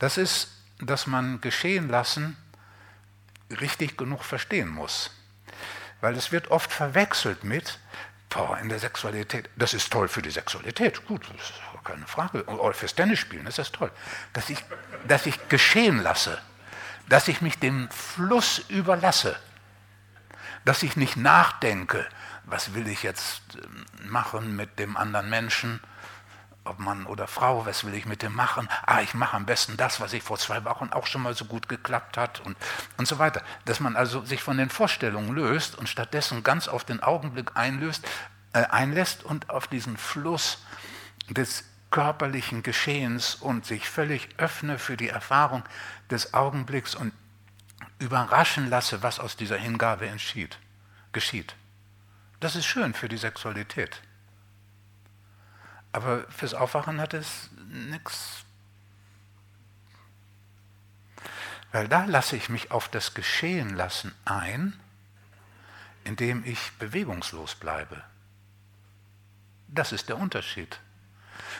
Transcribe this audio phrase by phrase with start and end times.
[0.00, 0.48] Das ist,
[0.80, 2.36] dass man geschehen lassen
[3.60, 5.10] richtig genug verstehen muss.
[6.00, 7.78] Weil es wird oft verwechselt mit,
[8.30, 12.44] boah, in der Sexualität, das ist toll für die Sexualität, gut, das ist keine Frage,
[12.46, 13.90] oder fürs Tennisspielen ist das toll,
[14.32, 14.64] dass ich,
[15.06, 16.40] dass ich geschehen lasse,
[17.08, 19.38] dass ich mich dem Fluss überlasse,
[20.64, 22.06] dass ich nicht nachdenke,
[22.44, 25.80] was will ich jetzt ähm, machen mit dem anderen Menschen,
[26.64, 28.68] ob Mann oder Frau, was will ich mit dem machen?
[28.84, 31.44] Ah, ich mache am besten das, was ich vor zwei Wochen auch schon mal so
[31.44, 32.56] gut geklappt hat und,
[32.96, 33.42] und so weiter.
[33.64, 38.06] Dass man also sich von den Vorstellungen löst und stattdessen ganz auf den Augenblick einlöst,
[38.52, 40.58] äh, einlässt und auf diesen Fluss
[41.28, 45.64] des körperlichen Geschehens und sich völlig öffne für die Erfahrung
[46.10, 47.12] des Augenblicks und
[47.98, 50.58] überraschen lasse, was aus dieser Hingabe entschied,
[51.12, 51.54] geschieht.
[52.38, 54.00] Das ist schön für die Sexualität.
[55.92, 58.44] Aber fürs Aufwachen hat es nichts.
[61.72, 64.78] Weil da lasse ich mich auf das Geschehen lassen ein,
[66.04, 68.02] indem ich bewegungslos bleibe.
[69.68, 70.80] Das ist der Unterschied.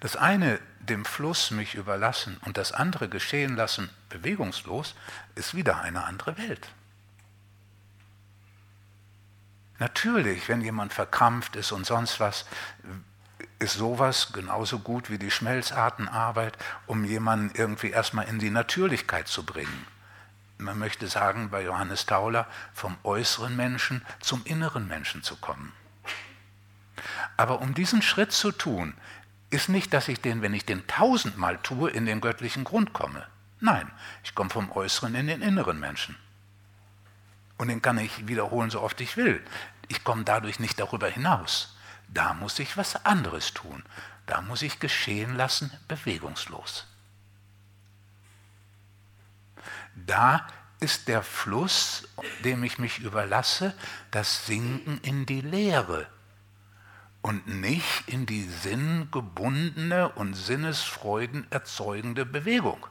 [0.00, 4.94] Das eine dem Fluss mich überlassen und das andere geschehen lassen bewegungslos
[5.34, 6.68] ist wieder eine andere Welt.
[9.78, 12.44] Natürlich, wenn jemand verkrampft ist und sonst was,
[13.58, 16.56] ist sowas genauso gut wie die Schmelzartenarbeit,
[16.86, 19.86] um jemanden irgendwie erstmal in die Natürlichkeit zu bringen.
[20.58, 25.72] Man möchte sagen, bei Johannes Tauler, vom äußeren Menschen zum inneren Menschen zu kommen.
[27.36, 28.94] Aber um diesen Schritt zu tun,
[29.50, 33.26] ist nicht, dass ich den, wenn ich den tausendmal tue, in den göttlichen Grund komme.
[33.60, 33.90] Nein,
[34.22, 36.16] ich komme vom äußeren in den inneren Menschen.
[37.56, 39.42] Und den kann ich wiederholen, so oft ich will.
[39.88, 41.73] Ich komme dadurch nicht darüber hinaus.
[42.08, 43.82] Da muss ich was anderes tun.
[44.26, 46.86] Da muss ich geschehen lassen, bewegungslos.
[49.94, 50.46] Da
[50.80, 52.08] ist der Fluss,
[52.44, 53.74] dem ich mich überlasse,
[54.10, 56.06] das Sinken in die Leere
[57.22, 62.86] und nicht in die sinngebundene und Sinnesfreuden erzeugende Bewegung.